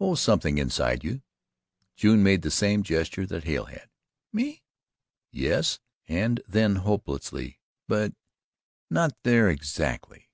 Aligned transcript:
"Oh, 0.00 0.14
something 0.14 0.56
inside 0.56 1.00
of 1.00 1.04
you." 1.04 1.22
June 1.94 2.22
made 2.22 2.40
the 2.40 2.50
same 2.50 2.82
gesture 2.82 3.26
that 3.26 3.44
Hale 3.44 3.66
had. 3.66 3.90
"Me?" 4.32 4.62
"Yes," 5.30 5.78
and 6.06 6.40
then 6.48 6.76
helplessly, 6.76 7.60
"but 7.86 8.14
not 8.88 9.14
there 9.24 9.50
exactly." 9.50 10.30